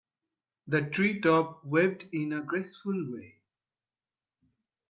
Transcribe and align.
The 0.65 0.81
tree 0.89 1.19
top 1.19 1.63
waved 1.63 2.07
in 2.11 2.33
a 2.33 2.41
graceful 2.41 3.11
way. 3.13 3.35